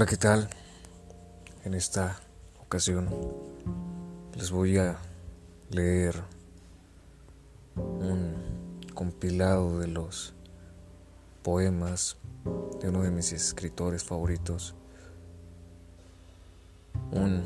[0.00, 0.48] Hola, ¿qué tal?
[1.62, 2.18] En esta
[2.58, 3.10] ocasión
[4.34, 4.96] les voy a
[5.68, 6.14] leer
[7.76, 10.32] un compilado de los
[11.42, 12.16] poemas
[12.80, 14.74] de uno de mis escritores favoritos,
[17.10, 17.44] un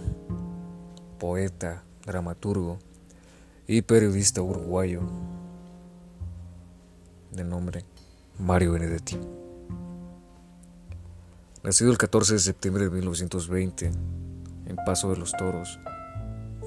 [1.19, 2.79] poeta, dramaturgo
[3.67, 5.01] y periodista uruguayo
[7.33, 7.85] de nombre
[8.39, 9.44] Mario Benedetti.
[11.65, 15.81] Nacido el 14 de septiembre de 1920 en Paso de los Toros,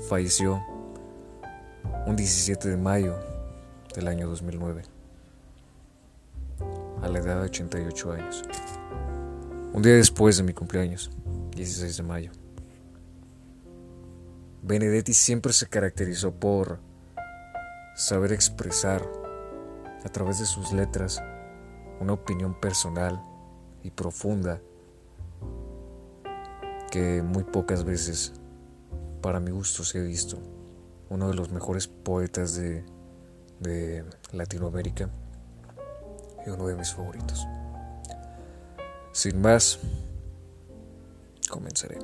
[0.10, 0.60] falleció
[2.08, 3.16] un 17 de mayo
[3.94, 4.82] del año 2009,
[7.04, 8.42] a la edad de 88 años,
[9.72, 11.12] un día después de mi cumpleaños,
[11.52, 12.32] 16 de mayo.
[14.64, 16.80] Benedetti siempre se caracterizó por
[17.95, 19.08] saber expresar
[20.04, 21.22] a través de sus letras
[22.00, 23.22] una opinión personal
[23.84, 24.59] y profunda
[26.92, 28.34] que muy pocas veces,
[29.22, 30.38] para mi gusto, se ha visto.
[31.10, 32.84] Uno de los mejores poetas de,
[33.60, 35.10] de Latinoamérica
[36.46, 37.46] y uno de mis favoritos.
[39.12, 39.80] Sin más,
[41.50, 41.98] comenzaré.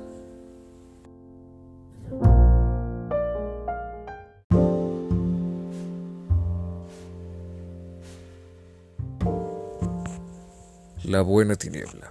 [11.04, 12.10] La buena tiniebla.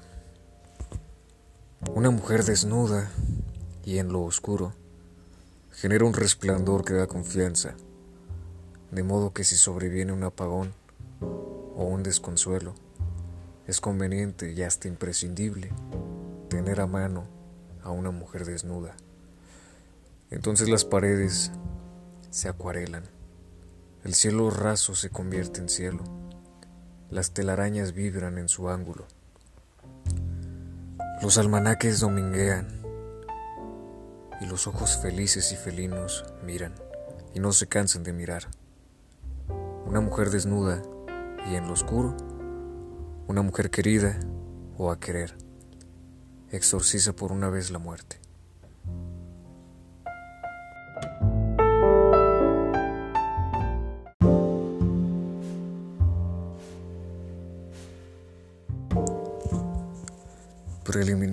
[1.92, 3.12] Una mujer desnuda
[3.86, 4.74] y en lo oscuro
[5.72, 7.76] genera un resplandor que da confianza,
[8.90, 10.74] de modo que si sobreviene un apagón
[11.22, 12.74] o un desconsuelo,
[13.68, 15.72] es conveniente y hasta imprescindible
[16.50, 17.26] tener a mano
[17.84, 18.96] a una mujer desnuda.
[20.32, 21.52] Entonces las paredes
[22.32, 23.04] se acuarelan,
[24.04, 26.04] el cielo raso se convierte en cielo,
[27.12, 29.06] las telarañas vibran en su ángulo
[31.24, 32.68] los almanaques dominguean
[34.42, 36.76] y los ojos felices y felinos miran
[37.34, 38.50] y no se cansan de mirar.
[39.86, 40.82] Una mujer desnuda
[41.50, 42.18] y en lo oscuro,
[43.28, 44.20] una mujer querida
[44.78, 45.38] o a querer,
[46.52, 48.23] exorciza por una vez la muerte.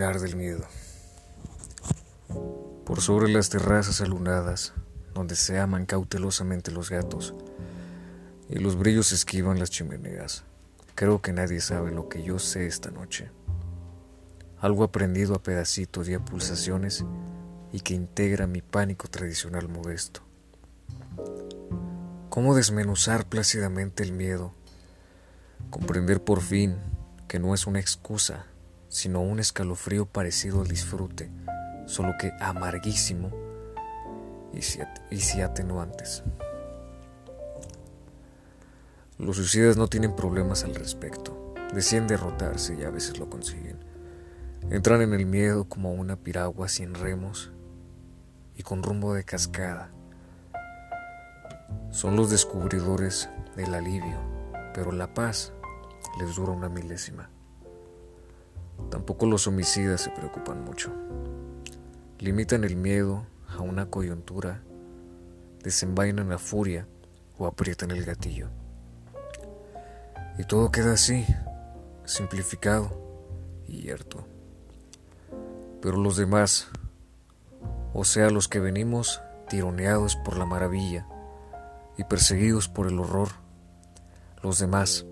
[0.01, 0.65] Del miedo.
[2.87, 4.73] Por sobre las terrazas alunadas,
[5.13, 7.35] donde se aman cautelosamente los gatos,
[8.49, 10.45] y los brillos esquivan las chimeneas,
[10.95, 13.31] creo que nadie sabe lo que yo sé esta noche.
[14.59, 17.05] Algo aprendido a pedacitos y a pulsaciones
[17.71, 20.23] y que integra mi pánico tradicional modesto.
[22.31, 24.55] ¿Cómo desmenuzar plácidamente el miedo?
[25.69, 26.79] Comprender por fin
[27.29, 28.47] que no es una excusa
[28.91, 31.31] sino un escalofrío parecido al disfrute,
[31.87, 33.31] solo que amarguísimo
[34.53, 36.25] y si, atenuantes.
[39.17, 43.79] Los suicidas no tienen problemas al respecto, deciden derrotarse y a veces lo consiguen.
[44.71, 47.53] Entran en el miedo como una piragua sin remos
[48.57, 49.93] y con rumbo de cascada.
[51.93, 54.19] Son los descubridores del alivio,
[54.75, 55.53] pero la paz
[56.19, 57.31] les dura una milésima.
[58.89, 60.93] Tampoco los homicidas se preocupan mucho.
[62.19, 64.63] Limitan el miedo a una coyuntura,
[65.63, 66.87] desenvainan la furia
[67.39, 68.49] o aprietan el gatillo.
[70.39, 71.27] Y todo queda así,
[72.05, 72.91] simplificado
[73.67, 74.27] y hierto.
[75.81, 76.69] Pero los demás,
[77.95, 81.07] o sea, los que venimos tironeados por la maravilla
[81.97, 83.29] y perseguidos por el horror,
[84.43, 85.07] los demás,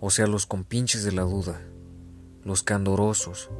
[0.00, 1.60] o sea, los compinches de la duda,
[2.48, 3.50] los candorosos,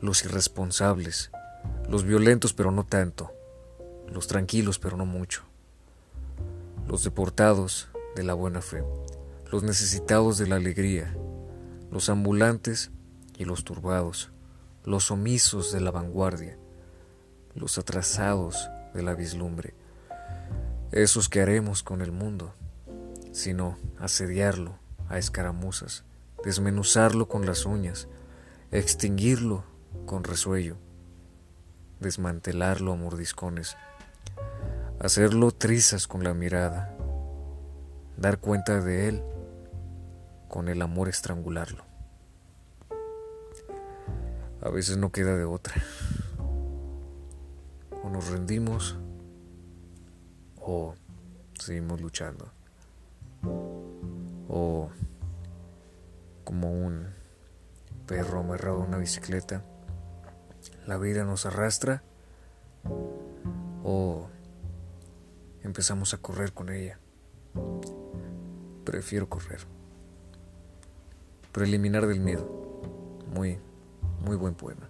[0.00, 1.30] los irresponsables,
[1.88, 3.30] los violentos pero no tanto,
[4.08, 5.44] los tranquilos pero no mucho,
[6.88, 8.82] los deportados de la buena fe,
[9.52, 11.16] los necesitados de la alegría,
[11.92, 12.90] los ambulantes
[13.38, 14.32] y los turbados,
[14.84, 16.58] los omisos de la vanguardia,
[17.54, 19.72] los atrasados de la vislumbre,
[20.90, 22.54] esos que haremos con el mundo,
[23.30, 26.02] sino asediarlo a escaramuzas,
[26.44, 28.08] desmenuzarlo con las uñas,
[28.78, 29.64] extinguirlo
[30.04, 30.76] con resuello,
[32.00, 33.76] desmantelarlo a mordiscones,
[35.00, 36.94] hacerlo trizas con la mirada,
[38.18, 39.22] dar cuenta de él
[40.48, 41.84] con el amor estrangularlo.
[44.60, 45.74] A veces no queda de otra.
[48.02, 48.98] O nos rendimos
[50.56, 50.94] o
[51.58, 52.50] seguimos luchando.
[54.48, 54.90] O
[56.44, 57.15] como un
[58.06, 59.62] perro amarrado a una bicicleta,
[60.86, 62.02] la vida nos arrastra
[63.84, 64.28] o
[65.62, 66.98] empezamos a correr con ella.
[68.84, 69.60] Prefiero correr.
[71.52, 72.48] Preliminar del miedo.
[73.32, 73.58] Muy,
[74.24, 74.88] muy buen poema.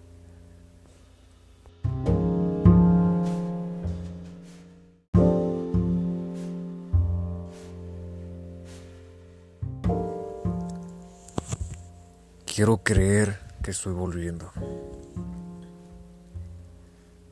[12.57, 14.51] Quiero creer que estoy volviendo.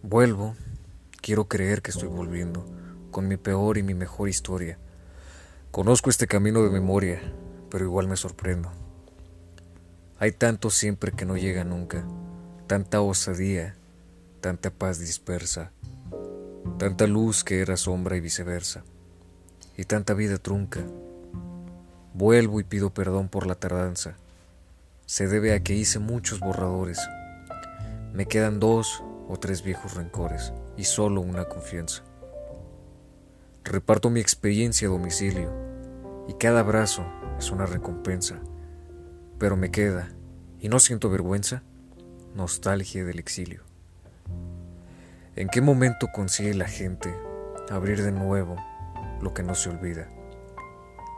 [0.04, 0.56] Vuelvo,
[1.20, 2.64] quiero creer que estoy volviendo,
[3.10, 4.78] con mi peor y mi mejor historia.
[5.72, 7.24] Conozco este camino de memoria,
[7.72, 8.72] pero igual me sorprendo.
[10.20, 12.06] Hay tanto siempre que no llega nunca,
[12.68, 13.76] tanta osadía,
[14.42, 15.72] tanta paz dispersa,
[16.78, 18.84] tanta luz que era sombra y viceversa,
[19.76, 20.82] y tanta vida trunca.
[22.14, 24.18] Vuelvo y pido perdón por la tardanza
[25.06, 27.00] se debe a que hice muchos borradores.
[28.14, 32.04] Me quedan dos o tres viejos rencores y solo una confianza.
[33.64, 35.52] Reparto mi experiencia a domicilio
[36.28, 37.06] y cada abrazo
[37.38, 38.40] es una recompensa,
[39.38, 40.10] pero me queda,
[40.60, 41.62] y no siento vergüenza,
[42.34, 43.64] nostalgia del exilio.
[45.36, 47.14] ¿En qué momento consigue la gente
[47.70, 48.56] abrir de nuevo
[49.22, 50.08] lo que no se olvida?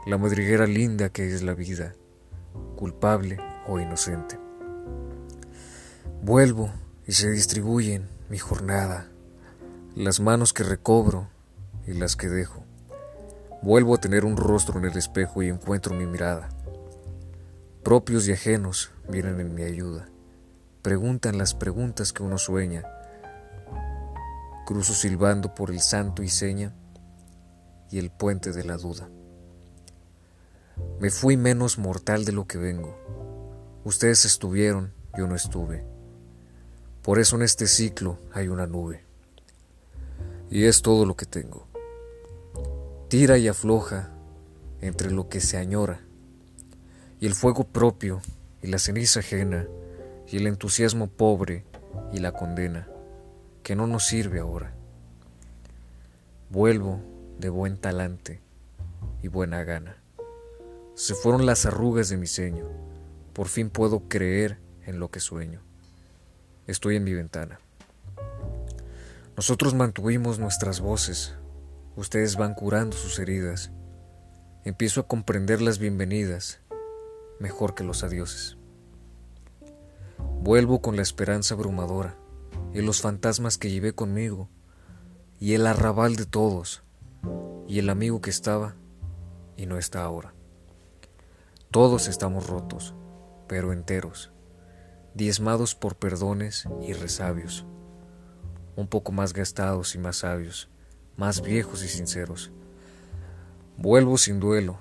[0.05, 1.93] La madriguera linda que es la vida,
[2.75, 3.37] culpable
[3.67, 4.39] o inocente.
[6.21, 6.71] Vuelvo
[7.05, 9.07] y se distribuyen mi jornada,
[9.95, 11.29] las manos que recobro
[11.85, 12.63] y las que dejo.
[13.61, 16.49] Vuelvo a tener un rostro en el espejo y encuentro mi mirada.
[17.83, 20.09] Propios y ajenos vienen en mi ayuda.
[20.81, 22.83] Preguntan las preguntas que uno sueña.
[24.65, 26.73] Cruzo silbando por el santo y seña
[27.89, 29.09] y el puente de la duda.
[30.99, 33.26] Me fui menos mortal de lo que vengo
[33.87, 35.85] Ustedes estuvieron, yo no estuve.
[37.03, 39.05] Por eso en este ciclo hay una nube.
[40.51, 41.69] Y es todo lo que tengo.
[43.07, 44.11] Tira y afloja
[44.81, 46.01] entre lo que se añora,
[47.21, 48.19] y el fuego propio,
[48.61, 49.65] y la ceniza ajena,
[50.27, 51.63] y el entusiasmo pobre,
[52.11, 52.89] y la condena,
[53.63, 54.73] que no nos sirve ahora.
[56.49, 56.99] Vuelvo
[57.39, 58.41] de buen talante
[59.23, 59.95] y buena gana.
[60.93, 62.96] Se fueron las arrugas de mi ceño
[63.37, 64.57] por fin puedo creer
[64.87, 65.61] en lo que sueño.
[66.65, 67.59] Estoy en mi ventana.
[69.35, 71.35] Nosotros mantuvimos nuestras voces.
[71.95, 73.69] Ustedes van curando sus heridas.
[74.65, 76.61] Empiezo a comprender las bienvenidas
[77.39, 78.57] mejor que los adioses.
[80.41, 82.17] Vuelvo con la esperanza abrumadora
[82.73, 84.49] y los fantasmas que llevé conmigo
[85.39, 86.81] y el arrabal de todos
[87.67, 88.73] y el amigo que estaba
[89.57, 90.33] y no está ahora.
[91.69, 92.95] Todos estamos rotos
[93.47, 94.31] pero enteros,
[95.13, 97.65] diezmados por perdones y resabios,
[98.75, 100.69] un poco más gastados y más sabios,
[101.15, 102.51] más viejos y sinceros.
[103.77, 104.77] Vuelvo sin duelo,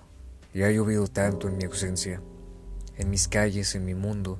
[0.52, 2.20] y ha llovido tanto en mi ausencia,
[2.96, 4.38] en mis calles, en mi mundo,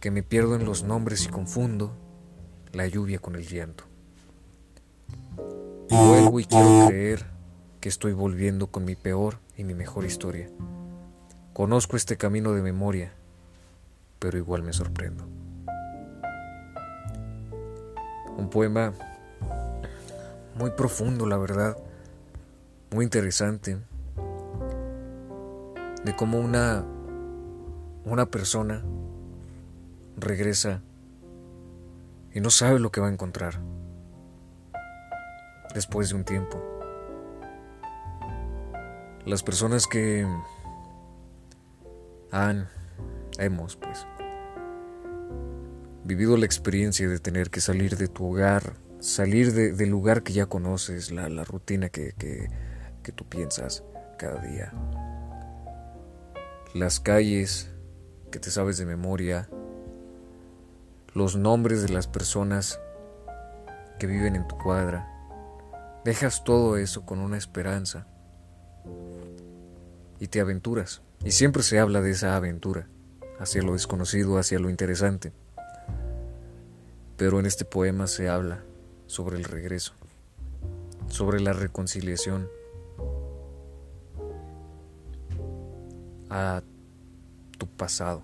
[0.00, 1.96] que me pierdo en los nombres y confundo
[2.72, 3.84] la lluvia con el viento.
[5.88, 7.26] Vuelvo y quiero creer
[7.80, 10.48] que estoy volviendo con mi peor y mi mejor historia.
[11.52, 13.12] Conozco este camino de memoria
[14.22, 15.24] pero igual me sorprendo.
[18.36, 18.92] Un poema
[20.56, 21.76] muy profundo, la verdad,
[22.92, 23.78] muy interesante,
[26.04, 26.84] de cómo una,
[28.04, 28.84] una persona
[30.16, 30.82] regresa
[32.32, 33.58] y no sabe lo que va a encontrar
[35.74, 36.62] después de un tiempo.
[39.26, 40.24] Las personas que
[42.30, 42.68] han,
[43.38, 44.06] hemos, pues,
[46.04, 50.46] vivido la experiencia de tener que salir de tu hogar, salir del lugar que ya
[50.46, 52.14] conoces, la, rutina que,
[53.14, 53.84] tú piensas
[54.18, 54.72] cada día.
[56.74, 57.70] Las calles
[58.30, 59.48] que te sabes de memoria,
[61.14, 62.80] los nombres de las personas
[63.98, 65.08] que viven en tu cuadra.
[66.04, 68.06] Dejas todo eso con una esperanza
[70.18, 71.02] y te aventuras.
[71.24, 72.88] Y siempre se habla de esa aventura,
[73.38, 75.32] hacia lo desconocido, hacia lo interesante.
[77.22, 78.64] Pero en este poema se habla
[79.06, 79.92] sobre el regreso,
[81.06, 82.48] sobre la reconciliación
[86.30, 86.64] a
[87.58, 88.22] tu pasado.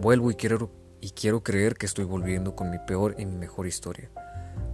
[0.00, 0.70] Vuelvo y quiero,
[1.02, 4.10] y quiero creer que estoy volviendo con mi peor y mi mejor historia.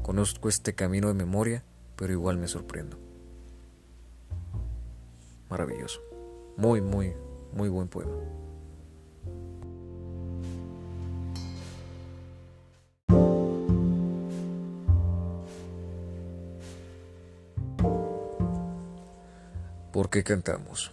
[0.04, 1.64] Conozco este camino de memoria,
[1.96, 2.96] pero igual me sorprendo.
[5.48, 6.00] Maravilloso.
[6.56, 7.12] Muy, muy,
[7.52, 8.14] muy buen poema.
[20.10, 20.90] Qué cantamos?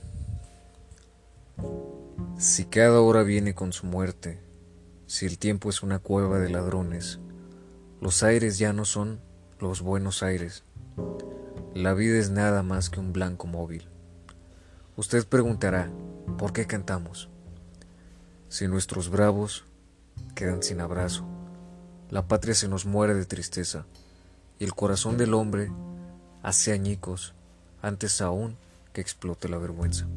[2.38, 4.40] Si cada hora viene con su muerte,
[5.08, 7.20] si el tiempo es una cueva de ladrones,
[8.00, 9.20] los aires ya no son
[9.60, 10.64] los buenos aires.
[11.74, 13.90] La vida es nada más que un blanco móvil.
[14.96, 15.90] Usted preguntará,
[16.38, 17.28] ¿por qué cantamos?
[18.50, 19.66] Si nuestros bravos
[20.36, 21.26] quedan sin abrazo,
[22.12, 23.86] la patria se nos muere de tristeza
[24.60, 25.72] y el corazón del hombre
[26.44, 27.34] hace añicos
[27.82, 28.58] antes aún
[28.98, 30.08] que explote la vergüenza.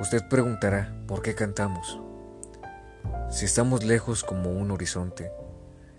[0.00, 2.00] Usted preguntará, ¿por qué cantamos?
[3.30, 5.30] Si estamos lejos como un horizonte,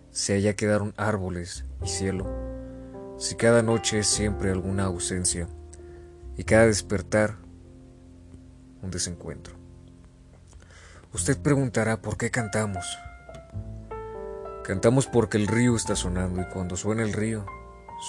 [0.10, 2.25] si allá quedaron árboles y cielo,
[3.19, 5.48] si cada noche es siempre alguna ausencia
[6.36, 7.36] y cada despertar
[8.81, 9.53] un desencuentro.
[11.13, 12.98] Usted preguntará, ¿por qué cantamos?
[14.63, 17.45] Cantamos porque el río está sonando y cuando suena el río,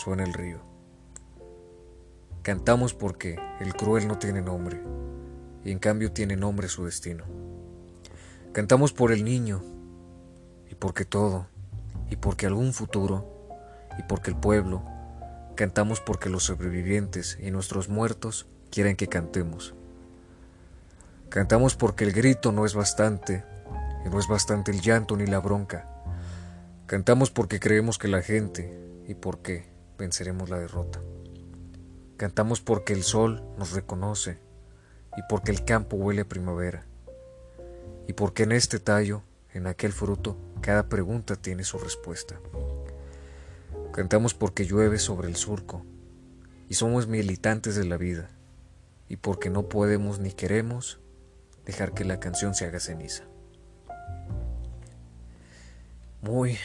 [0.02, 0.73] suena el río.
[2.44, 4.78] Cantamos porque el cruel no tiene nombre,
[5.64, 7.24] y en cambio tiene nombre su destino.
[8.52, 9.62] Cantamos por el niño,
[10.70, 11.46] y porque todo,
[12.10, 13.24] y porque algún futuro,
[13.98, 14.82] y porque el pueblo.
[15.54, 19.72] Cantamos porque los sobrevivientes y nuestros muertos quieren que cantemos.
[21.30, 23.42] Cantamos porque el grito no es bastante,
[24.04, 25.88] y no es bastante el llanto ni la bronca.
[26.84, 29.64] Cantamos porque creemos que la gente, y porque
[29.96, 31.00] venceremos la derrota.
[32.16, 34.38] Cantamos porque el sol nos reconoce
[35.16, 36.86] y porque el campo huele a primavera
[38.06, 42.38] y porque en este tallo, en aquel fruto, cada pregunta tiene su respuesta.
[43.92, 45.84] Cantamos porque llueve sobre el surco
[46.68, 48.30] y somos militantes de la vida
[49.08, 51.00] y porque no podemos ni queremos
[51.64, 53.24] dejar que la canción se haga ceniza.
[56.22, 56.58] Muy,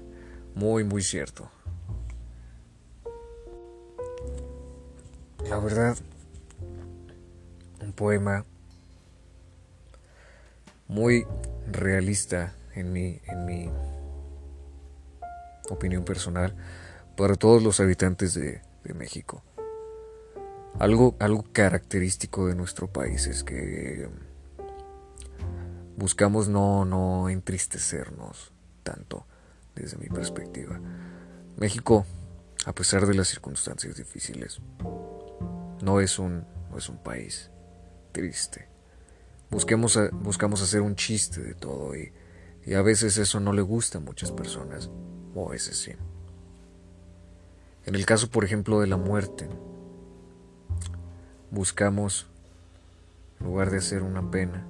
[0.54, 1.50] muy, muy cierto.
[5.48, 5.96] La verdad,
[7.80, 8.44] un poema
[10.88, 11.26] muy
[11.70, 13.70] realista en mi, en mi
[15.70, 16.54] opinión personal
[17.16, 18.60] para todos los habitantes de,
[18.94, 19.42] México.
[20.78, 24.08] Algo, algo característico de nuestro país es que
[25.96, 29.24] buscamos no, no entristecernos tanto
[29.74, 30.80] desde mi perspectiva.
[31.56, 32.04] México,
[32.66, 34.60] a pesar de las circunstancias difíciles,
[35.82, 36.46] no es un,
[36.76, 37.50] es un país
[38.12, 38.68] triste.
[39.50, 42.12] Busquemos buscamos hacer un chiste de todo y,
[42.64, 44.90] y a veces eso no le gusta a muchas personas,
[45.34, 45.92] o a veces sí.
[47.84, 49.48] En el caso, por ejemplo, de la muerte,
[51.50, 52.28] buscamos,
[53.40, 54.64] en lugar de hacer una pena,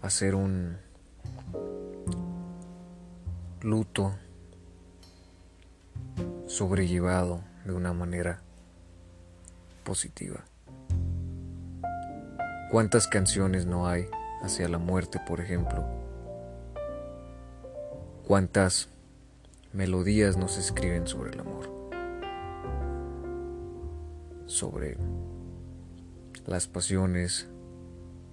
[0.00, 0.78] hacer un
[3.60, 4.16] luto
[6.46, 8.45] sobrellevado de una manera
[9.86, 10.44] positiva.
[12.70, 14.06] ¿Cuántas canciones no hay
[14.42, 15.86] hacia la muerte, por ejemplo?
[18.26, 18.88] ¿Cuántas
[19.72, 21.70] melodías nos escriben sobre el amor?
[24.46, 24.98] Sobre
[26.44, 27.46] las pasiones,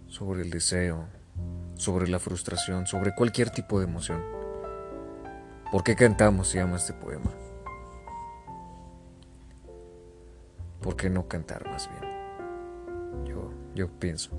[0.07, 1.05] sobre el deseo,
[1.75, 4.21] sobre la frustración, sobre cualquier tipo de emoción.
[5.71, 7.31] ¿Por qué cantamos se llama este poema?
[10.83, 13.25] ¿Por qué no cantar más bien?
[13.25, 14.31] Yo, yo pienso.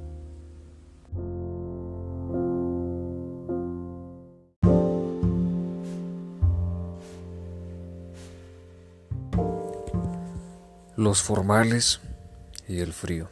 [10.97, 12.01] Los formales
[12.69, 13.29] y el frío.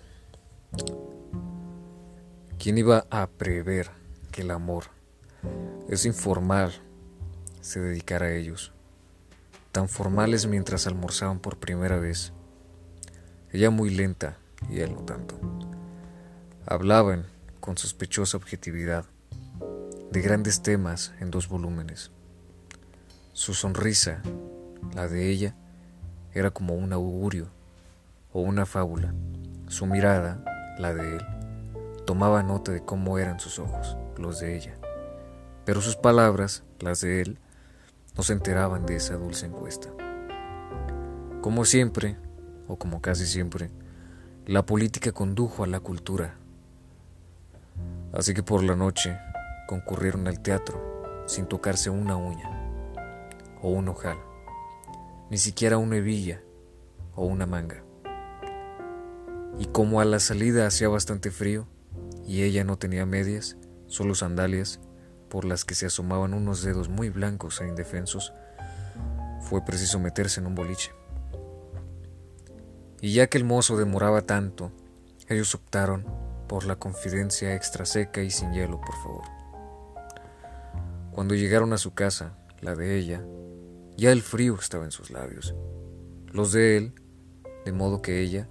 [2.59, 3.91] ¿Quién iba a prever
[4.33, 4.85] que el amor,
[5.89, 6.73] es informal,
[7.61, 8.73] se dedicara a ellos?
[9.71, 12.33] Tan formales mientras almorzaban por primera vez
[13.53, 14.39] ella muy lenta
[14.71, 15.39] y él no tanto.
[16.67, 17.27] Hablaban
[17.61, 19.05] con sospechosa objetividad
[20.11, 22.11] de grandes temas en dos volúmenes.
[23.33, 24.23] Su sonrisa,
[24.95, 25.55] la de ella,
[26.33, 27.49] era como un augurio
[28.33, 29.15] o una fábula.
[29.69, 30.45] Su mirada,
[30.79, 31.23] la de él,
[32.07, 34.79] tomaba nota de cómo eran sus ojos, los de ella.
[35.65, 37.39] Pero sus palabras, las de él,
[38.17, 39.89] no se enteraban de esa dulce encuesta.
[41.41, 42.17] Como siempre,
[42.69, 43.71] o como casi siempre,
[44.47, 46.37] la política condujo a la cultura.
[48.13, 49.17] Así que por la noche
[49.69, 52.51] concurrieron al teatro sin tocarse una uña
[53.63, 54.19] o un ojal,
[55.31, 56.43] ni siquiera una hebilla
[57.15, 57.83] o una manga.
[59.59, 61.67] Y como a la salida hacía bastante frío
[62.27, 64.81] y ella no tenía medias, solo sandalias
[65.29, 68.33] por las que se asomaban unos dedos muy blancos e indefensos,
[69.41, 70.93] fue preciso meterse en un boliche.
[73.03, 74.71] Y ya que el mozo demoraba tanto,
[75.27, 76.07] ellos optaron
[76.47, 79.25] por la confidencia extra seca y sin hielo, por favor.
[81.11, 83.25] Cuando llegaron a su casa, la de ella,
[83.97, 85.53] ya el frío estaba en sus labios,
[86.31, 86.93] los de él,
[87.65, 88.49] de modo que ella,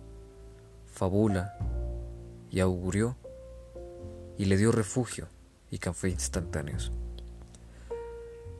[0.85, 1.55] fabula
[2.49, 3.15] y augurió,
[4.37, 5.29] y le dio refugio
[5.69, 6.91] y café instantáneos.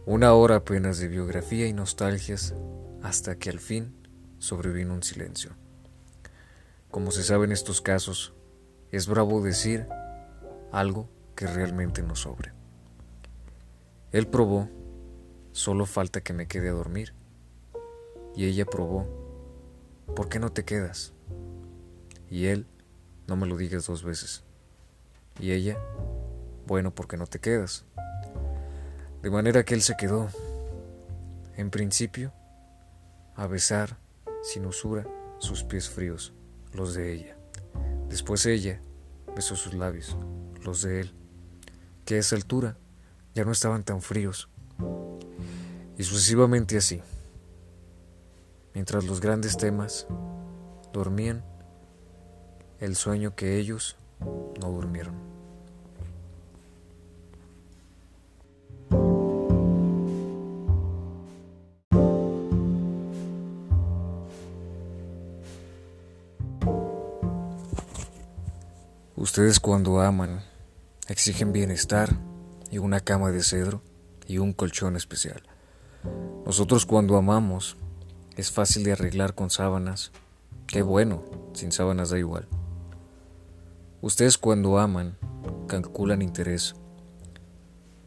[0.06, 2.56] Una hora apenas de biografía y nostalgias
[3.04, 3.94] hasta que al fin
[4.40, 5.61] sobrevino un silencio.
[6.92, 8.34] Como se sabe en estos casos,
[8.92, 9.88] es bravo decir
[10.74, 12.52] algo que realmente no sobre.
[14.12, 14.68] Él probó,
[15.54, 17.14] solo falta que me quede a dormir.
[18.36, 19.08] Y ella probó,
[20.18, 21.14] ¿por qué no te quedas?
[22.30, 22.68] Y él,
[23.26, 24.44] no me lo digas dos veces.
[25.40, 25.78] Y ella,
[26.68, 27.86] bueno, ¿por qué no te quedas?
[29.22, 30.28] De manera que él se quedó,
[31.56, 32.34] en principio,
[33.38, 33.98] a besar,
[34.44, 35.08] sin usura,
[35.40, 36.34] sus pies fríos,
[36.74, 37.38] los de ella.
[38.10, 38.82] Después ella
[39.36, 40.18] besó sus labios,
[40.64, 41.14] los de él,
[42.06, 42.78] que a esa altura
[43.34, 44.50] ya no estaban tan fríos.
[45.98, 47.02] Y sucesivamente así.
[48.74, 50.08] Mientras los grandes temas
[50.94, 51.44] dormían,
[52.80, 55.31] el sueño que ellos no durmieron.
[69.22, 70.42] Ustedes cuando aman
[71.08, 72.10] exigen bienestar
[72.72, 73.84] y una cama de cedro
[74.26, 75.44] y un colchón especial.
[76.44, 77.78] Nosotros cuando amamos
[78.36, 80.12] es fácil de arreglar con sábanas.
[80.66, 81.24] Qué bueno,
[81.54, 82.48] sin sábanas da igual.
[84.02, 85.20] Ustedes cuando aman
[85.68, 86.74] calculan interés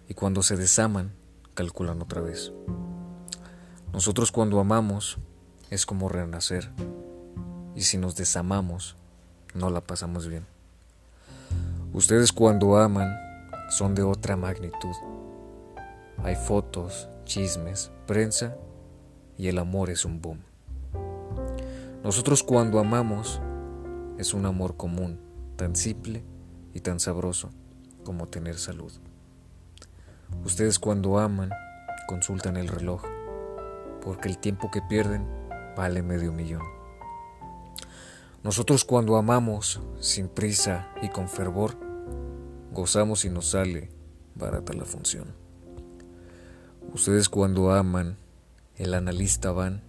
[0.09, 1.13] y cuando se desaman
[1.55, 2.51] calculan otra vez.
[3.93, 5.19] Nosotros cuando amamos
[5.71, 6.73] es como renacer
[7.77, 8.97] y si nos desamamos
[9.55, 10.53] no la pasamos bien.
[11.95, 13.17] Ustedes cuando aman
[13.71, 14.97] son de otra magnitud.
[16.25, 18.57] Hay fotos, chismes, prensa
[19.39, 20.41] y el amor es un boom.
[22.03, 23.41] Nosotros cuando amamos
[24.19, 25.21] es un amor común,
[25.55, 26.25] tan simple
[26.73, 27.51] y tan sabroso
[28.03, 28.93] como tener salud.
[30.45, 31.51] Ustedes cuando aman
[32.09, 33.05] consultan el reloj,
[34.03, 35.29] porque el tiempo que pierden
[35.77, 36.63] vale medio millón.
[38.43, 41.84] Nosotros cuando amamos, sin prisa y con fervor,
[42.75, 43.91] gozamos y nos sale
[44.35, 45.33] barata la función.
[46.93, 48.19] Ustedes cuando aman,
[48.77, 49.83] el analista van,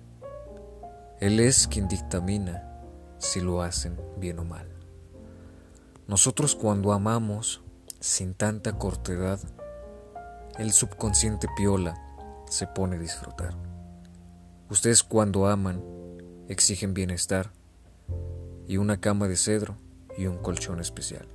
[1.19, 2.81] él es quien dictamina
[3.17, 4.69] si lo hacen bien o mal.
[6.07, 7.63] Nosotros cuando amamos,
[7.99, 9.39] sin tanta cortedad,
[10.59, 11.95] el subconsciente piola
[12.47, 13.55] se pone a disfrutar.
[14.69, 15.83] Ustedes cuando aman,
[16.47, 17.51] exigen bienestar
[18.67, 19.77] y una cama de cedro
[20.17, 21.27] y un colchón especial.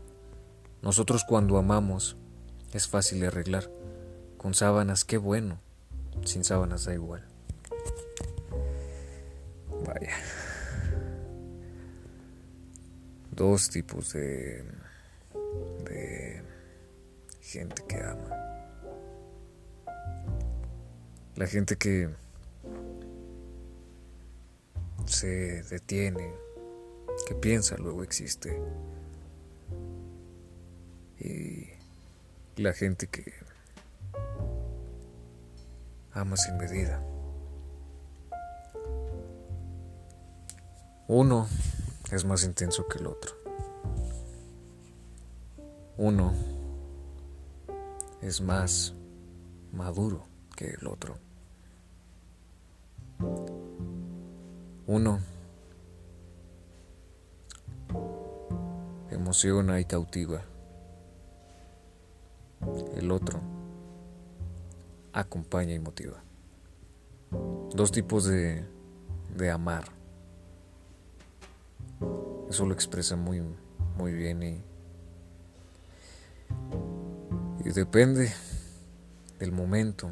[0.83, 2.17] Nosotros cuando amamos
[2.73, 3.71] es fácil de arreglar.
[4.39, 5.61] Con sábanas, qué bueno.
[6.25, 7.27] Sin sábanas da igual.
[9.87, 10.17] Vaya.
[13.33, 14.65] Dos tipos de,
[15.85, 16.43] de
[17.41, 18.31] gente que ama.
[21.37, 22.09] La gente que
[25.07, 26.33] se detiene
[27.27, 28.61] que piensa luego existe.
[31.21, 31.69] Y
[32.57, 33.33] la gente que
[36.13, 37.03] ama sin medida.
[41.09, 41.47] Uno
[42.11, 43.35] es más intenso que el otro.
[45.97, 46.33] Uno
[48.23, 48.95] es más
[49.73, 51.17] maduro que el otro.
[54.87, 55.21] Uno
[59.11, 60.43] emociona y cautiva.
[62.97, 63.41] El otro
[65.13, 66.23] acompaña y motiva.
[67.75, 68.65] Dos tipos de,
[69.37, 69.85] de amar.
[72.49, 73.43] Eso lo expresa muy,
[73.97, 74.63] muy bien y,
[77.65, 78.33] y depende
[79.39, 80.11] del momento,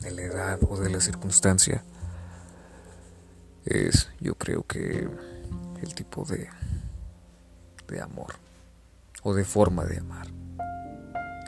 [0.00, 1.84] de la edad o de la circunstancia.
[3.64, 5.08] Es, yo creo que
[5.82, 6.48] el tipo de
[7.90, 8.34] de amor
[9.22, 10.28] o de forma de amar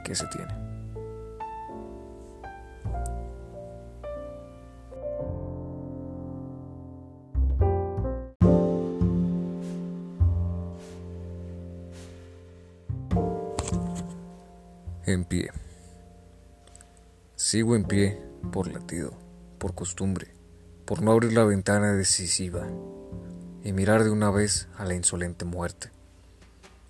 [0.04, 0.52] que se tiene.
[15.04, 15.50] En pie.
[17.34, 19.12] Sigo en pie por latido,
[19.58, 20.32] por costumbre,
[20.86, 22.66] por no abrir la ventana decisiva,
[23.64, 25.90] y mirar de una vez a la insolente muerte,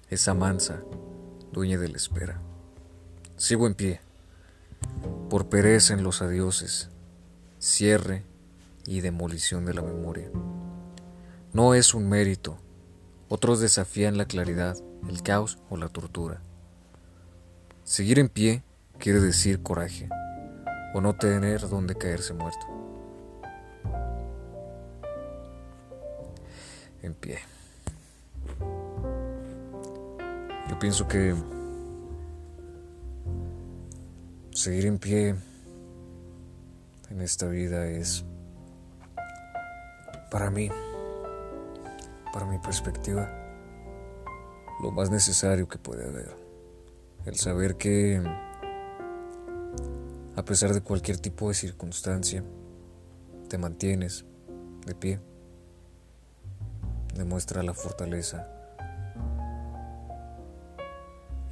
[0.08, 0.82] esa mansa,
[1.52, 2.40] dueña de la espera.
[3.42, 4.00] Sigo en pie,
[5.28, 6.90] por pereza en los adioses,
[7.58, 8.22] cierre
[8.86, 10.30] y demolición de la memoria.
[11.52, 12.56] No es un mérito,
[13.28, 14.76] otros desafían la claridad,
[15.08, 16.40] el caos o la tortura.
[17.82, 18.62] Seguir en pie
[19.00, 20.08] quiere decir coraje,
[20.94, 22.64] o no tener donde caerse muerto.
[27.02, 27.40] En pie.
[30.70, 31.34] Yo pienso que
[34.54, 35.34] seguir en pie
[37.10, 38.24] en esta vida es,
[40.30, 40.70] para mí,
[42.32, 43.30] para mi perspectiva,
[44.82, 46.36] lo más necesario que puede haber.
[47.24, 48.22] El saber que,
[50.36, 52.42] a pesar de cualquier tipo de circunstancia,
[53.48, 54.24] te mantienes
[54.86, 55.20] de pie.
[57.14, 58.48] Demuestra la fortaleza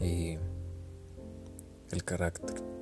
[0.00, 0.38] y
[1.90, 2.79] el carácter.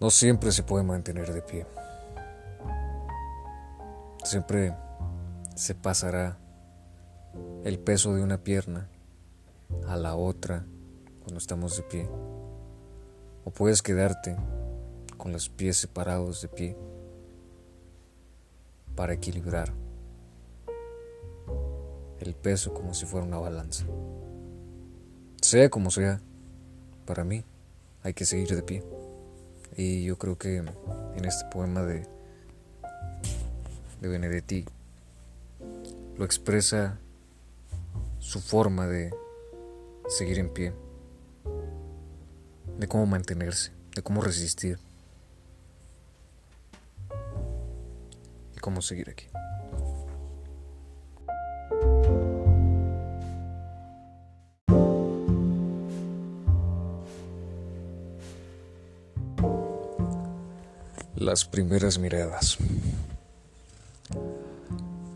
[0.00, 1.66] No siempre se puede mantener de pie.
[4.22, 4.74] Siempre
[5.56, 6.38] se pasará
[7.64, 8.88] el peso de una pierna
[9.88, 10.64] a la otra
[11.20, 12.08] cuando estamos de pie.
[13.44, 14.36] O puedes quedarte
[15.16, 16.76] con los pies separados de pie
[18.94, 19.72] para equilibrar
[22.20, 23.84] el peso como si fuera una balanza.
[25.42, 26.20] Sea como sea,
[27.04, 27.44] para mí
[28.02, 28.97] hay que seguir de pie.
[29.78, 32.04] Y yo creo que en este poema de,
[34.00, 34.64] de Benedetti
[36.16, 36.98] lo expresa
[38.18, 39.14] su forma de
[40.08, 40.72] seguir en pie,
[42.76, 44.80] de cómo mantenerse, de cómo resistir
[48.56, 49.26] y cómo seguir aquí.
[61.28, 62.56] Las primeras miradas.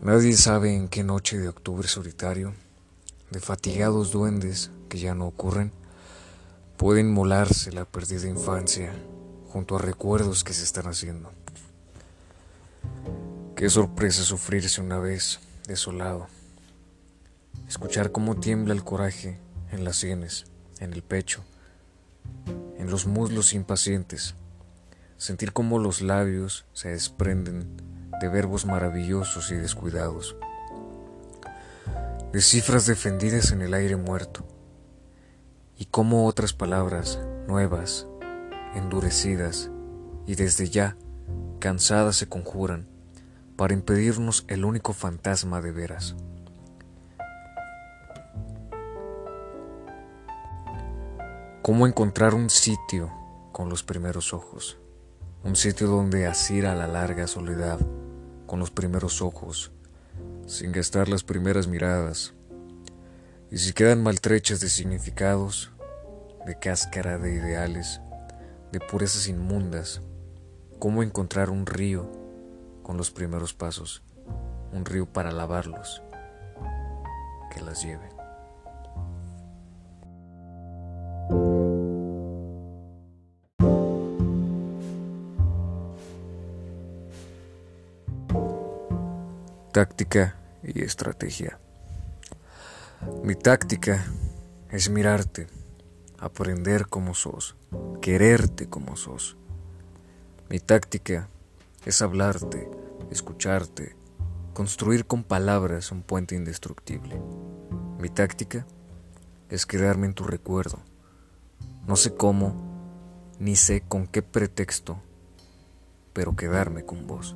[0.03, 2.53] Nadie sabe en qué noche de octubre solitario,
[3.31, 5.71] de fatigados duendes que ya no ocurren,
[6.77, 8.93] pueden molarse la perdida infancia
[9.49, 11.31] junto a recuerdos que se están haciendo.
[13.55, 16.27] Qué sorpresa sufrirse una vez desolado,
[17.67, 19.39] escuchar cómo tiembla el coraje
[19.71, 20.45] en las sienes,
[20.79, 21.43] en el pecho,
[22.77, 24.35] en los muslos impacientes
[25.17, 27.77] sentir cómo los labios se desprenden
[28.19, 30.35] de verbos maravillosos y descuidados,
[32.31, 34.45] de cifras defendidas en el aire muerto,
[35.77, 38.07] y cómo otras palabras nuevas,
[38.75, 39.69] endurecidas
[40.25, 40.95] y desde ya
[41.59, 42.87] cansadas se conjuran
[43.55, 46.15] para impedirnos el único fantasma de veras.
[51.61, 53.09] ¿Cómo encontrar un sitio
[53.53, 54.77] con los primeros ojos?
[55.43, 57.77] Un sitio donde asir a la larga soledad
[58.45, 59.73] con los primeros ojos,
[60.47, 62.33] sin gastar las primeras miradas,
[63.51, 65.71] y si quedan maltrechas de significados,
[66.45, 67.99] de cáscara de ideales,
[68.71, 70.01] de purezas inmundas,
[70.79, 72.09] cómo encontrar un río
[72.81, 74.01] con los primeros pasos,
[74.71, 76.01] un río para lavarlos,
[77.53, 78.12] que las lleve.
[89.83, 91.59] Táctica y estrategia.
[93.21, 94.05] Mi táctica
[94.69, 95.47] es mirarte,
[96.17, 97.57] aprender como sos,
[98.01, 99.35] quererte como sos.
[100.49, 101.27] Mi táctica
[101.85, 102.71] es hablarte,
[103.11, 103.97] escucharte,
[104.53, 107.21] construir con palabras un puente indestructible.
[107.99, 108.65] Mi táctica
[109.49, 110.79] es quedarme en tu recuerdo.
[111.85, 112.55] No sé cómo,
[113.37, 115.01] ni sé con qué pretexto,
[116.13, 117.35] pero quedarme con vos.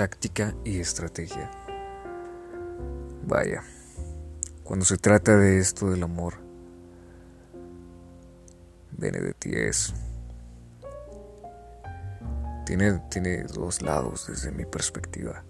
[0.00, 1.50] táctica y estrategia.
[3.26, 3.62] Vaya,
[4.64, 6.36] cuando se trata de esto del amor,
[8.92, 9.92] Benedetti es...
[12.64, 15.44] Tiene, tiene dos lados desde mi perspectiva.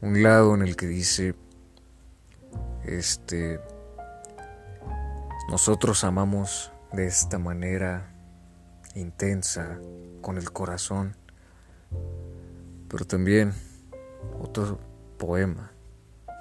[0.00, 1.36] un lado en el que dice,
[2.84, 3.60] este,
[5.48, 8.12] nosotros amamos de esta manera
[8.96, 9.78] intensa,
[10.22, 11.14] con el corazón,
[12.92, 13.54] pero también
[14.38, 14.78] otro
[15.18, 15.72] poema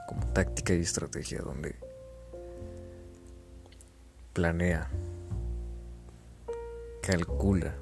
[0.05, 1.75] como táctica y estrategia donde
[4.33, 4.89] planea,
[7.01, 7.73] calcula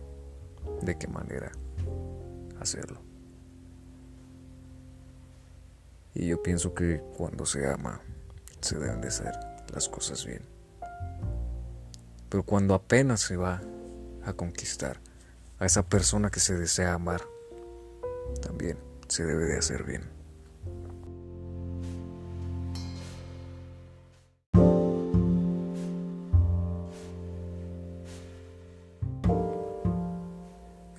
[0.83, 1.51] de qué manera
[2.59, 3.01] hacerlo.
[6.13, 8.01] Y yo pienso que cuando se ama,
[8.61, 9.33] se deben de hacer
[9.73, 10.43] las cosas bien.
[12.29, 13.61] Pero cuando apenas se va
[14.23, 14.99] a conquistar
[15.57, 17.21] a esa persona que se desea amar,
[18.41, 20.19] también se debe de hacer bien.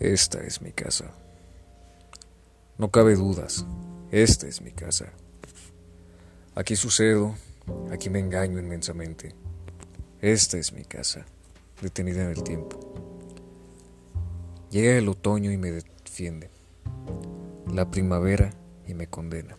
[0.01, 1.13] Esta es mi casa.
[2.79, 3.67] No cabe dudas,
[4.11, 5.13] esta es mi casa.
[6.55, 7.35] Aquí sucedo,
[7.93, 9.35] aquí me engaño inmensamente.
[10.23, 11.27] Esta es mi casa,
[11.83, 12.81] detenida en el tiempo.
[14.71, 16.51] Llega el otoño y me defiende,
[17.73, 18.53] la primavera
[18.87, 19.57] y me condena.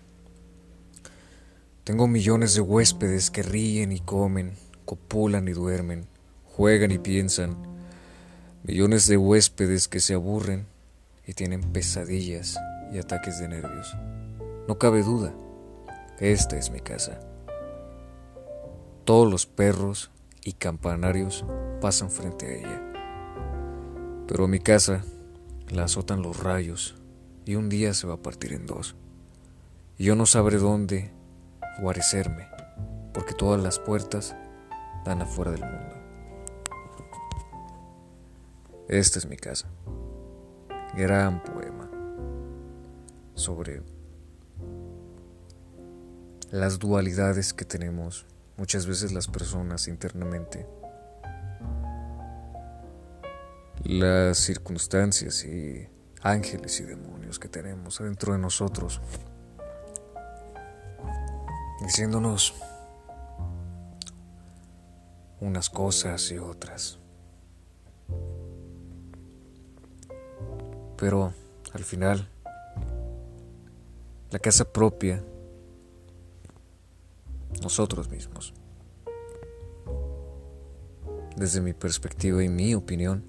[1.83, 4.53] Tengo millones de huéspedes que ríen y comen,
[4.85, 6.05] copulan y duermen,
[6.45, 7.71] juegan y piensan,
[8.63, 10.67] Millones de huéspedes que se aburren
[11.25, 12.59] y tienen pesadillas
[12.93, 13.97] y ataques de nervios.
[14.67, 15.33] No cabe duda,
[16.19, 17.19] esta es mi casa.
[19.03, 20.11] Todos los perros
[20.43, 21.43] y campanarios
[21.81, 22.93] pasan frente a ella.
[24.27, 25.03] Pero mi casa
[25.71, 27.00] la azotan los rayos
[27.45, 28.95] y un día se va a partir en dos.
[29.97, 31.11] Y yo no sabré dónde
[31.79, 32.47] guarecerme,
[33.13, 34.35] porque todas las puertas
[35.05, 35.95] dan afuera del mundo.
[38.87, 39.69] Esta es mi casa.
[40.95, 41.89] Gran poema
[43.35, 43.81] sobre
[46.51, 48.25] las dualidades que tenemos
[48.57, 50.67] muchas veces las personas internamente,
[53.83, 55.87] las circunstancias y
[56.21, 59.01] ángeles y demonios que tenemos dentro de nosotros,
[61.81, 62.53] diciéndonos
[65.39, 66.99] unas cosas y otras.
[70.97, 71.33] Pero
[71.73, 72.29] al final,
[74.29, 75.23] la casa propia,
[77.63, 78.53] nosotros mismos,
[81.35, 83.23] desde mi perspectiva y mi opinión,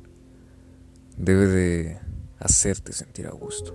[1.16, 2.11] debe de
[2.42, 3.74] hacerte sentir a gusto.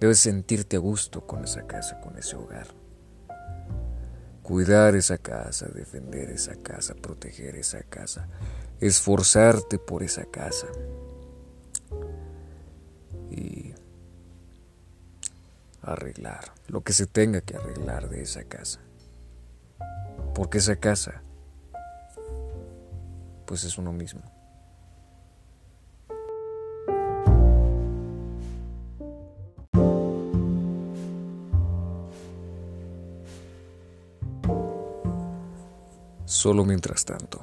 [0.00, 2.66] Debes sentirte a gusto con esa casa, con ese hogar.
[4.42, 8.28] Cuidar esa casa, defender esa casa, proteger esa casa,
[8.80, 10.66] esforzarte por esa casa
[13.30, 13.74] y
[15.82, 18.80] arreglar lo que se tenga que arreglar de esa casa.
[20.34, 21.22] Porque esa casa,
[23.46, 24.37] pues es uno mismo.
[36.38, 37.42] Solo mientras tanto,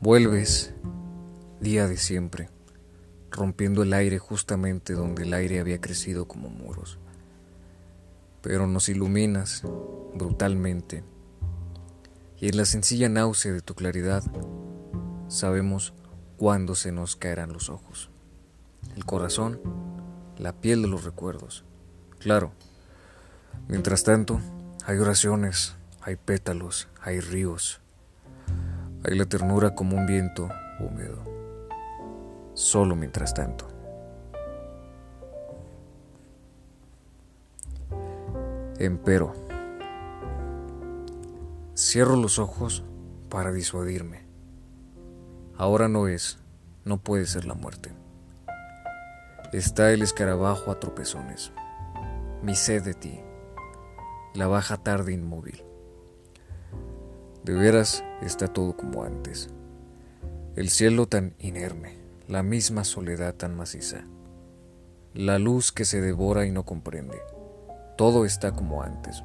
[0.00, 0.74] vuelves
[1.60, 2.50] día de siempre
[3.30, 6.98] rompiendo el aire justamente donde el aire había crecido como muros.
[8.42, 9.62] Pero nos iluminas
[10.12, 11.04] brutalmente
[12.40, 14.24] y en la sencilla náusea de tu claridad
[15.28, 15.94] sabemos
[16.38, 18.10] cuándo se nos caerán los ojos,
[18.96, 19.60] el corazón,
[20.36, 21.64] la piel de los recuerdos.
[22.18, 22.50] Claro,
[23.68, 24.40] mientras tanto
[24.84, 27.80] hay oraciones, hay pétalos, hay ríos,
[29.04, 31.24] hay la ternura como un viento húmedo
[32.54, 33.66] solo mientras tanto.
[38.78, 39.34] Empero,
[41.76, 42.84] cierro los ojos
[43.28, 44.24] para disuadirme.
[45.58, 46.38] Ahora no es,
[46.84, 47.90] no puede ser la muerte.
[49.52, 51.50] Está el escarabajo a tropezones,
[52.42, 53.20] mi sed de ti,
[54.34, 55.64] la baja tarde inmóvil.
[57.46, 59.50] De veras está todo como antes,
[60.56, 64.04] el cielo tan inerme la misma soledad tan maciza,
[65.14, 67.22] la luz que se devora y no comprende.
[67.96, 69.22] Todo está como antes,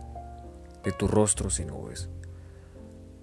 [0.83, 2.09] de tu rostro sin nubes.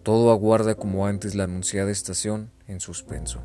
[0.03, 3.39] Todo aguarda como antes la anunciada estación en suspenso.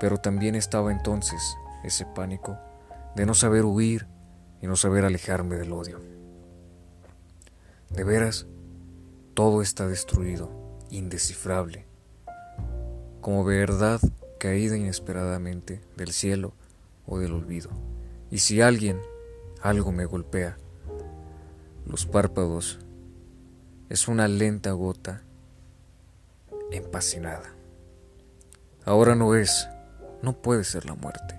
[0.00, 2.58] Pero también estaba entonces ese pánico
[3.14, 4.08] de no saber huir
[4.60, 6.00] y no saber alejarme del odio.
[7.90, 8.48] De veras,
[9.34, 10.50] todo está destruido,
[10.90, 11.86] indescifrable.
[13.20, 14.00] Como verdad
[14.38, 16.52] caída inesperadamente del cielo
[17.06, 17.70] o del olvido.
[18.30, 19.00] Y si alguien,
[19.62, 20.58] algo me golpea,
[21.84, 22.78] Los párpados
[23.88, 25.22] es una lenta gota
[26.70, 27.52] empacinada.
[28.84, 29.68] Ahora no es,
[30.22, 31.38] no puede ser la muerte.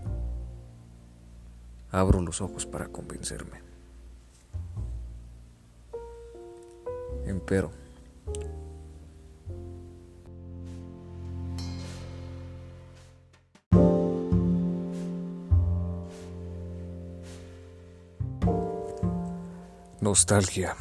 [1.92, 3.62] Abro los ojos para convencerme.
[7.26, 7.72] Empero,
[20.04, 20.76] Nostalgia.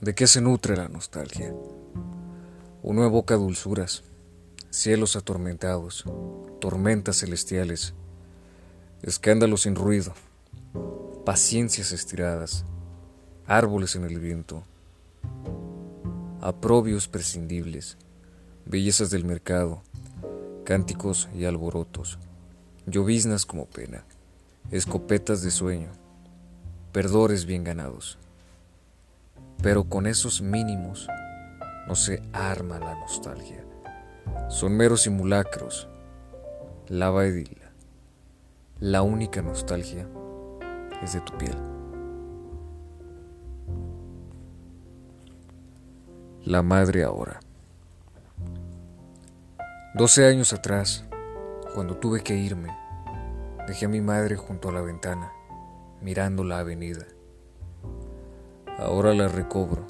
[0.00, 1.54] ¿De qué se nutre la nostalgia?
[2.82, 4.02] Uno evoca dulzuras,
[4.70, 6.04] cielos atormentados,
[6.58, 7.92] tormentas celestiales,
[9.02, 10.14] escándalos sin ruido,
[11.26, 12.64] paciencias estiradas,
[13.46, 14.64] árboles en el viento,
[16.44, 17.96] aprobios prescindibles,
[18.66, 19.82] bellezas del mercado,
[20.66, 22.18] cánticos y alborotos,
[22.84, 24.04] lloviznas como pena,
[24.70, 25.88] escopetas de sueño,
[26.92, 28.18] perdores bien ganados.
[29.62, 31.08] Pero con esos mínimos
[31.88, 33.64] no se arma la nostalgia.
[34.50, 35.88] Son meros simulacros.
[36.88, 37.72] La vaidila.
[38.80, 40.06] La única nostalgia
[41.02, 41.73] es de tu piel.
[46.46, 47.40] La madre ahora.
[49.94, 51.06] Doce años atrás,
[51.74, 52.68] cuando tuve que irme,
[53.66, 55.32] dejé a mi madre junto a la ventana
[56.02, 57.06] mirando la avenida.
[58.76, 59.86] Ahora la recobro,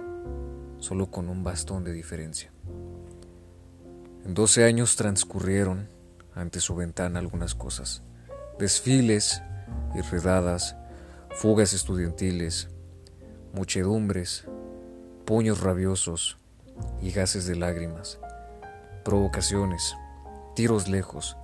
[0.79, 2.53] solo con un bastón de diferencia.
[4.25, 5.89] En doce años transcurrieron
[6.37, 8.05] ante su ventana algunas cosas.
[8.61, 9.43] Desfiles
[9.97, 10.03] y
[11.31, 12.69] fugas estudiantiles,
[13.53, 14.47] muchedumbres,
[15.25, 16.39] puños rabiosos
[17.01, 18.19] y gases de lágrimas,
[19.05, 19.95] provocaciones,
[20.55, 21.37] tiros lejos,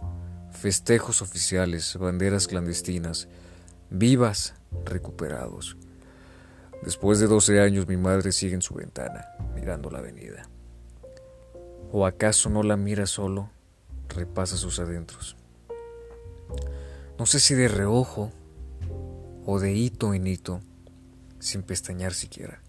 [0.53, 3.29] festejos oficiales, banderas clandestinas,
[3.91, 5.77] vivas recuperados.
[6.83, 10.49] Después de 12 años mi madre sigue en su ventana, mirando la avenida.
[11.93, 13.51] ¿O acaso no la mira solo?
[14.09, 15.37] Repasa sus adentros.
[17.19, 18.33] No sé si de reojo
[19.45, 20.61] o de hito en hito,
[21.39, 22.63] sin pestañear siquiera.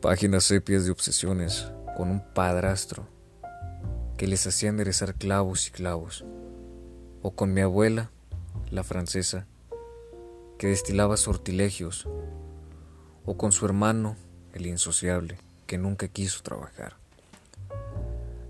[0.00, 3.08] Páginas sepias de obsesiones con un padrastro
[4.16, 6.24] que les hacía enderezar clavos y clavos,
[7.20, 8.12] o con mi abuela,
[8.70, 9.48] la francesa,
[10.56, 12.06] que destilaba sortilegios,
[13.26, 14.14] o con su hermano,
[14.52, 16.94] el insociable, que nunca quiso trabajar.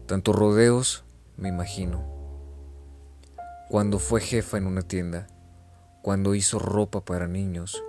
[0.05, 1.03] Tantos rodeos,
[1.39, 2.05] me imagino.
[3.71, 5.29] Cuando fue jefa en una tienda,
[6.03, 7.83] cuando hizo ropa para niños,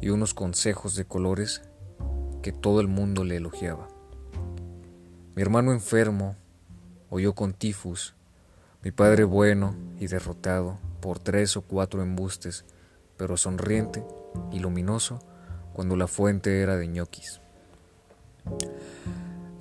[0.00, 1.62] y unos consejos de colores
[2.46, 3.88] que todo el mundo le elogiaba.
[5.34, 6.36] Mi hermano enfermo,
[7.10, 8.14] o yo con tifus,
[8.84, 12.64] mi padre bueno y derrotado por tres o cuatro embustes
[13.16, 14.04] pero sonriente
[14.52, 15.18] y luminoso
[15.72, 17.40] cuando la fuente era de ñoquis.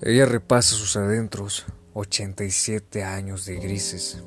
[0.04, 4.22] Ella repasa sus adentros, 87 años de grises.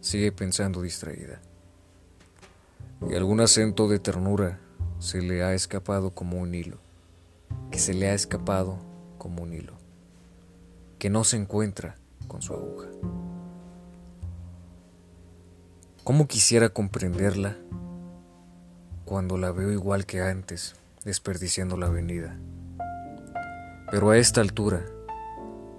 [0.00, 1.40] Sigue pensando distraída.
[3.08, 4.58] Y algún acento de ternura
[4.98, 6.81] se le ha escapado como un hilo,
[7.72, 8.78] que se le ha escapado
[9.18, 9.72] como un hilo,
[11.00, 11.96] que no se encuentra
[12.28, 12.86] con su aguja.
[16.04, 17.56] ¿Cómo quisiera comprenderla
[19.12, 22.38] cuando la veo igual que antes, desperdiciando la avenida.
[23.90, 24.86] Pero a esta altura,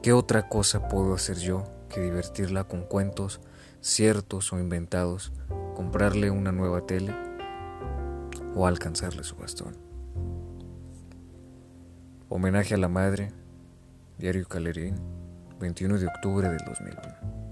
[0.04, 3.42] ¿qué otra cosa puedo hacer yo que divertirla con cuentos
[3.82, 5.32] ciertos o inventados,
[5.76, 7.16] comprarle una nueva tele
[8.56, 9.83] o alcanzarle su bastón?
[12.36, 13.32] Homenaje a la madre,
[14.18, 14.96] Diario Calerín,
[15.60, 17.43] 21 de octubre del 2001.